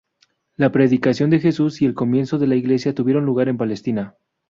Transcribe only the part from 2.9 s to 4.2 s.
tuvieron lugar en Palestina.